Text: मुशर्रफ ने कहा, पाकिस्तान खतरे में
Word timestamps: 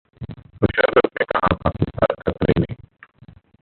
मुशर्रफ 0.61 1.05
ने 1.05 1.25
कहा, 1.25 1.55
पाकिस्तान 1.55 2.15
खतरे 2.27 2.59
में 2.59 2.75